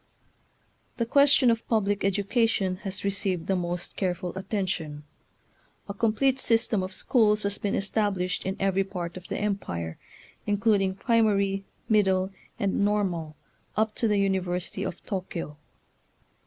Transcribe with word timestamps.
The 0.97 1.05
question 1.05 1.51
of 1.51 1.67
public 1.67 2.03
education 2.03 2.77
has 2.77 3.03
received 3.03 3.45
the, 3.45 3.55
most 3.55 3.95
careful 3.95 4.35
attention. 4.35 5.03
A 5.87 5.93
complete 5.93 6.39
system 6.39 6.81
of 6.81 6.91
schools 6.91 7.43
has 7.43 7.59
been 7.59 7.75
es 7.75 7.91
tablished 7.91 8.43
in 8.43 8.57
every 8.59 8.83
part 8.83 9.15
of 9.15 9.27
the 9.27 9.37
Empire, 9.37 9.99
including 10.47 10.95
primary, 10.95 11.65
middle, 11.87 12.31
and 12.57 12.83
normal, 12.83 13.35
up 13.77 13.93
to 13.97 14.07
the 14.07 14.17
University 14.17 14.81
of 14.81 15.05
Tokyo. 15.05 15.57